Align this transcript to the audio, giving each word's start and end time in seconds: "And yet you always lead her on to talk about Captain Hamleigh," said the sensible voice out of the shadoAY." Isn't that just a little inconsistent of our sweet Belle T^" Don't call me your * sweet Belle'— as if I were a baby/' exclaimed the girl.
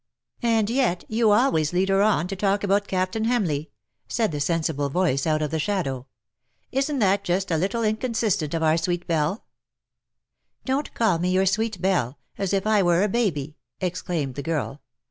"And 0.41 0.67
yet 0.67 1.03
you 1.09 1.29
always 1.29 1.73
lead 1.73 1.89
her 1.89 2.01
on 2.01 2.27
to 2.29 2.35
talk 2.35 2.63
about 2.63 2.87
Captain 2.87 3.25
Hamleigh," 3.25 3.67
said 4.07 4.31
the 4.31 4.39
sensible 4.39 4.89
voice 4.89 5.27
out 5.27 5.43
of 5.43 5.51
the 5.51 5.59
shadoAY." 5.59 6.05
Isn't 6.71 6.97
that 6.97 7.23
just 7.23 7.51
a 7.51 7.55
little 7.57 7.83
inconsistent 7.83 8.55
of 8.55 8.63
our 8.63 8.77
sweet 8.77 9.05
Belle 9.05 9.35
T^" 9.35 9.41
Don't 10.65 10.91
call 10.95 11.19
me 11.19 11.29
your 11.29 11.45
* 11.45 11.45
sweet 11.45 11.79
Belle'— 11.83 12.17
as 12.39 12.51
if 12.51 12.65
I 12.65 12.81
were 12.81 13.03
a 13.03 13.07
baby/' 13.07 13.53
exclaimed 13.79 14.33
the 14.33 14.41
girl. 14.41 14.81